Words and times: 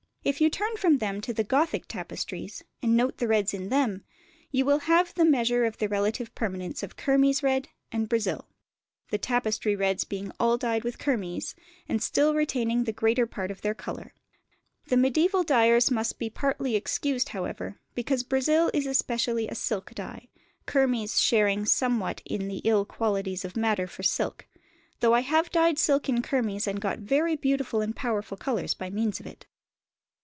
If 0.23 0.39
you 0.39 0.51
turn 0.51 0.77
from 0.77 0.99
them 0.99 1.19
to 1.21 1.33
the 1.33 1.43
Gothic 1.43 1.87
tapestries, 1.87 2.63
and 2.83 2.95
note 2.95 3.17
the 3.17 3.27
reds 3.27 3.55
in 3.55 3.69
them, 3.69 4.03
you 4.51 4.65
will 4.65 4.81
have 4.81 5.15
the 5.15 5.25
measure 5.25 5.65
of 5.65 5.77
the 5.79 5.89
relative 5.89 6.35
permanence 6.35 6.83
of 6.83 6.95
kermes 6.95 7.43
and 7.91 8.07
"Brazil," 8.07 8.47
the 9.09 9.17
tapestry 9.17 9.75
reds 9.75 10.03
being 10.03 10.31
all 10.39 10.59
dyed 10.59 10.83
with 10.83 10.99
kermes, 10.99 11.55
and 11.89 12.03
still 12.03 12.35
retaining 12.35 12.83
the 12.83 12.93
greater 12.93 13.25
part 13.25 13.49
of 13.49 13.61
their 13.61 13.73
colour. 13.73 14.13
The 14.89 14.95
mediæval 14.95 15.43
dyers 15.43 15.89
must 15.89 16.19
be 16.19 16.29
partly 16.29 16.75
excused, 16.75 17.29
however, 17.29 17.79
because 17.95 18.21
"Brazil" 18.21 18.69
is 18.75 18.85
especially 18.85 19.47
a 19.47 19.55
silk 19.55 19.89
dye, 19.95 20.27
kermes 20.67 21.19
sharing 21.19 21.65
somewhat 21.65 22.21
in 22.25 22.47
the 22.47 22.59
ill 22.63 22.85
qualities 22.85 23.43
of 23.43 23.57
madder 23.57 23.87
for 23.87 24.03
silk; 24.03 24.45
though 24.99 25.15
I 25.15 25.21
have 25.21 25.49
dyed 25.49 25.79
silk 25.79 26.09
in 26.09 26.21
kermes 26.21 26.67
and 26.67 26.79
got 26.79 26.99
very 26.99 27.35
beautiful 27.35 27.81
and 27.81 27.95
powerful 27.95 28.37
colours 28.37 28.75
by 28.75 28.91
means 28.91 29.19
of 29.19 29.25
it. 29.25 29.47